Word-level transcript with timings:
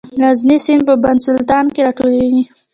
د 0.17 0.19
غزني 0.29 0.57
سیند 0.65 0.81
په 0.87 0.93
بند 1.03 1.19
سلطان 1.27 1.65
کې 1.73 1.81
راټولیږي 1.87 2.43